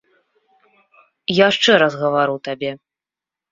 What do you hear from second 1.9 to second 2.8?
гавару табе.